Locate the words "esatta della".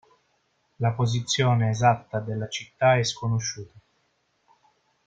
1.69-2.47